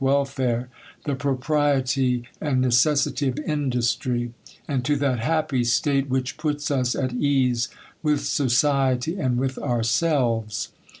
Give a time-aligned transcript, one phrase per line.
[0.03, 0.67] welfare,
[1.05, 6.71] the propriety and ne cessity of industry ^., and to that happy state which puts
[6.71, 7.69] us at ease
[8.01, 10.69] with society and with ourselves.